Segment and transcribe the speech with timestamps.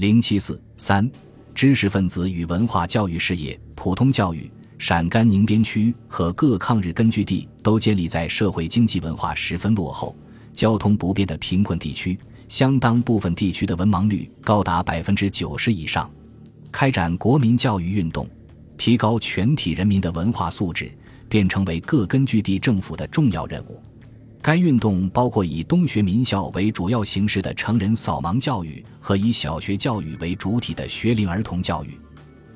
[0.00, 1.06] 零七四三，
[1.54, 4.50] 知识分子与文化教育事业，普通教育。
[4.78, 10.16] 陕甘宁边区和各抗日根据地都建立在社会经济文化十分落后、
[10.54, 12.18] 交通不便的贫困地区，
[12.48, 16.10] 相当部分地区的文盲率高达百分之九十以上。
[16.72, 18.26] 开展国民教育运动，
[18.78, 20.90] 提高全体人民的文化素质，
[21.28, 23.78] 便成为各根据地政府的重要任务。
[24.42, 31.98] 该运动包括以东学民校为主要形式的成人扫盲教育和以小学教育为主体的学龄儿童教育。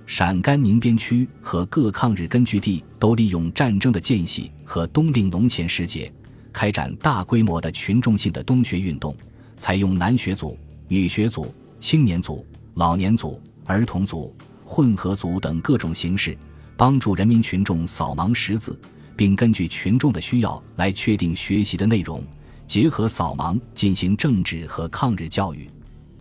[0.07, 6.11] 陕甘宁边区和各抗日根据地都利用战争的间隙和冬令农闲时节，
[6.53, 9.15] 开展大规模的群众性的冬学运动，
[9.57, 10.59] 采用男学组、
[10.89, 16.37] 女学组、青年组、老年组、儿童组、混合组等各种形式，
[16.77, 18.79] 帮助人民群众扫盲识字。
[19.17, 22.23] 并根据群众的需要来确定学习的内容，
[22.67, 25.71] 结合扫盲进行政治和抗日教育。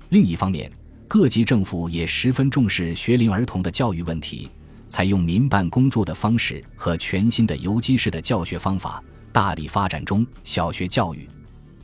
[0.09, 0.71] 另一方面，
[1.07, 4.49] 各级政府也十分重视学龄儿童的教育问题，
[4.87, 11.27] 采用民办公助的方式和全新的游击式的教学方法，大力发展中小学教育。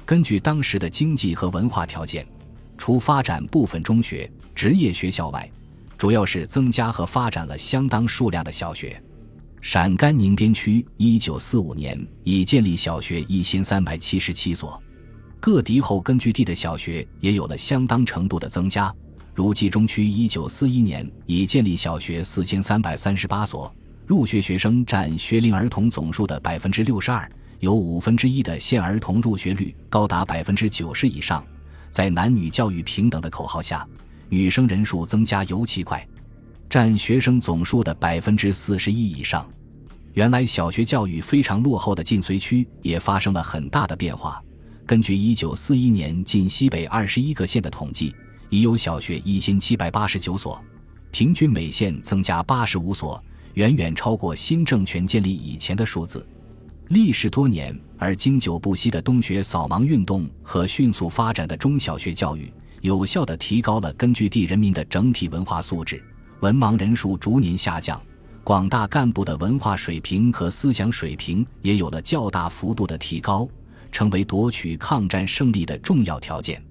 [0.06, 2.26] 根据当时的经济和文化条件，
[2.78, 5.50] 除发展部分中学、职业学校外，
[5.98, 9.02] 主要是增加和发展了相当数量的小学。
[9.62, 14.82] 陕甘宁边区一九四五年已建立小学一千三百七十七所，
[15.40, 18.94] 各敌后根据地的小学也有了相当程度的增加。
[19.36, 23.74] 如冀中区一九四一年已建立小学四千三百三十八所，
[24.08, 27.30] 入学学生占学龄儿童总数的百分之六十二，
[27.60, 31.46] 有五分之一的县儿童入学率高达百分之九十以上。
[31.90, 33.86] 在男女教育平等的口号下，
[34.30, 36.06] 女生人数增加尤其快。
[36.70, 39.50] 占学生总数的百分之四十一以上。
[40.14, 44.42] 原来小学教育非常落后的晋绥区也发生了很大的变化。
[44.86, 48.14] 根据一九四一年晋西北二十一个县的统计，
[48.50, 50.62] 已有小学一千七百八十九所，
[51.12, 53.24] 平均每县增加八十五所，
[53.54, 56.28] 远远超过新政权建立以前的数字。
[56.90, 62.52] 历时多年而经久不息的东学扫盲运动和迅速发展的中小学教育，
[62.82, 66.04] 有效地提高了根据地人民的整体文化素质。
[66.42, 68.02] 文盲人数逐年下降，
[68.46, 73.46] 广大干部的文化水平和思想水平也有了较大幅度的提高，
[73.92, 76.64] 成为夺取抗战胜利的重要条件。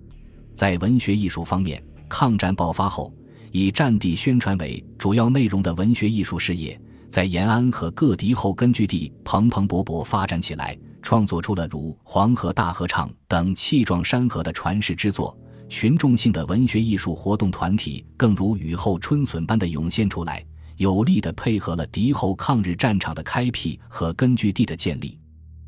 [0.54, 3.12] 在文学艺术方面，抗战爆发后，
[3.52, 6.80] 以战地宣传为主要内容的文学艺术事业，
[7.10, 15.36] 在延安和各敌后根据地蓬蓬勃勃发展起来，创作出了如《黄河大合唱》等气壮山河的传世之作。
[15.68, 20.44] 群众性的文学艺术活动团体更如雨后春笋般的涌现出来，
[20.76, 25.18] 有力地配合了敌后抗日战场的开辟和根据地的建立。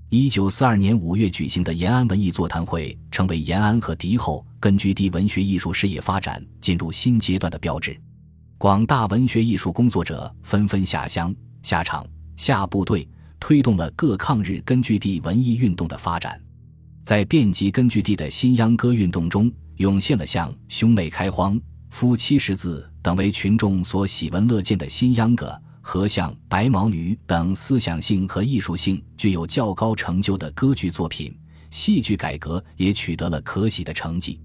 [0.09, 7.97] 一九四二年五月举行的延安文艺座谈会，成为延安和敌后根据地文学艺术事业发展进入新阶段的标志。
[8.59, 11.32] 广大文学艺术工作者纷纷下乡、
[11.62, 12.05] 下场、
[12.37, 13.06] 下部队，
[13.38, 16.41] 推动了各抗日根据地文艺运动的发展。
[17.03, 19.50] 在遍及根据地的新秧歌运动中，
[19.81, 21.59] 涌现了像“兄妹开荒
[21.89, 31.35] ”“夫妻识字”等为群众所喜闻乐见的新秧歌，和像《白毛女》等思想性和艺术性具有较高成就的歌剧作品。
[31.71, 34.39] 戏剧改革也取得了可喜的成绩，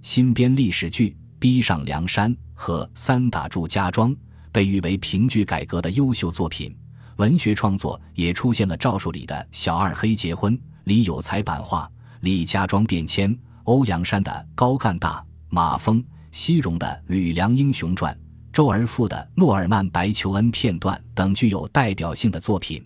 [0.00, 4.10] 新编历史剧《逼上梁山》和《三打祝家庄》
[4.50, 6.74] 被誉为评剧改革的优秀作品。
[7.16, 11.84] 文学创作也出现了赵树理的《小二黑结婚》，李有才版画
[12.22, 13.30] 《李家庄变迁》。
[13.70, 18.12] 欧阳山的《高干大》，马峰、西戎的《吕梁英雄传》，
[18.52, 22.84] 周而复的《诺尔曼白求恩片段》等具有代表性的作品。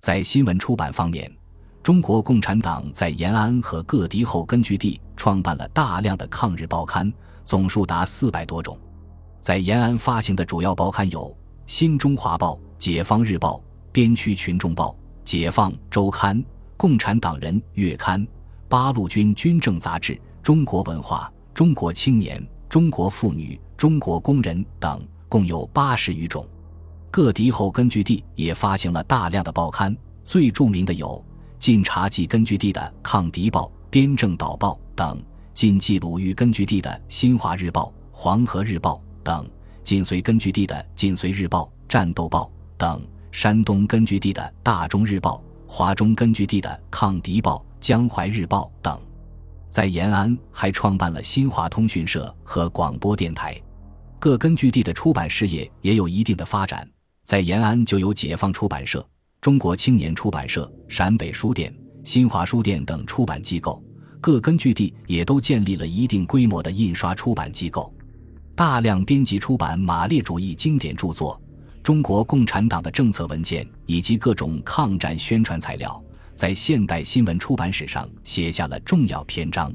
[0.00, 1.30] 在新闻出版方面，
[1.82, 7.12] 中国共产党在延安和各敌后根据地创办了大量的抗日报刊，
[7.44, 8.78] 总数达四百多种。
[9.42, 11.20] 在延安发行的主要报刊有
[11.66, 13.56] 《新中华报》《解放日报》
[13.92, 14.88] 《边区群众报》
[15.22, 16.34] 《解放周刊》
[16.78, 18.26] 《共产党人月刊》。
[18.68, 26.46] 八路军军政杂志、中国文化、中国青年、中国妇女、中国工人等，共有八十余种。
[27.10, 31.24] 各敌后根据地也发行了大量的报刊，最著名的有
[31.58, 35.16] 晋察冀根据地的《抗敌报》《边政导报》等；
[35.54, 39.44] 晋冀鲁豫根据地的《新华日报》《黄河日报》等；
[39.84, 42.42] 晋绥根据地的《晋绥日报》《战斗报》
[42.76, 43.00] 等；
[43.30, 45.36] 山东根据地的《大中日报》
[45.76, 47.56] 《华中根据地的《抗敌报》。
[47.84, 48.96] 《江淮日报》等，
[49.68, 53.60] 在延安还创办了新华通讯社和广播电台。
[54.20, 56.88] 各根据地的出版事业也有一定的发展。
[57.24, 59.04] 在延安就有解放出版社、
[59.40, 61.74] 中国青年出版社、陕北书店、
[62.04, 63.82] 新华书店等出版机构。
[64.20, 67.92] 各根据地也都建立了一定规模的印刷出版机构。
[68.54, 71.42] 大量编辑出版马列主义经典著作、
[71.84, 76.02] 中国共产党的政策文件以及各种抗战宣传材料，
[76.34, 79.70] 在现代新闻出版史上写下了重要篇章。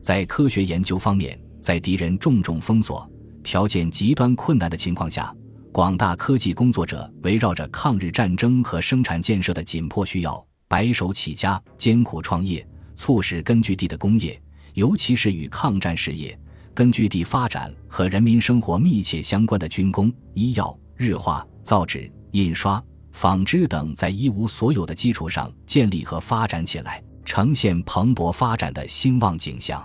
[0.00, 3.10] 在科学研究方面，在敌人重重封锁、
[3.42, 5.34] 条件极端困难的情况下，
[5.72, 12.64] 广大科技工作者围绕着抗日战争和生产建设的紧迫需要，白手起家、艰苦创业，
[12.94, 14.40] 促使根据地的工业，
[14.74, 16.38] 尤其是与抗战事业。
[16.72, 22.82] 根据地发展和人民生活密切相关的军工、医药、日化、造纸、印刷、
[23.12, 29.82] 纺织等，在一无所有的基础上建立和发展起来，呈现蓬勃发展的兴旺景象。